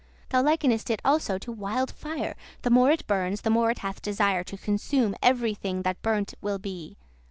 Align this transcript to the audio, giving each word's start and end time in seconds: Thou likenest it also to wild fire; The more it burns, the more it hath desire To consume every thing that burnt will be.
Thou 0.29 0.41
likenest 0.41 0.89
it 0.89 0.99
also 1.05 1.37
to 1.37 1.51
wild 1.51 1.91
fire; 1.91 2.35
The 2.63 2.71
more 2.71 2.89
it 2.89 3.05
burns, 3.05 3.41
the 3.41 3.51
more 3.51 3.69
it 3.69 3.77
hath 3.85 4.01
desire 4.01 4.43
To 4.43 4.57
consume 4.57 5.13
every 5.21 5.53
thing 5.53 5.83
that 5.83 6.01
burnt 6.01 6.33
will 6.41 6.57
be. 6.57 6.97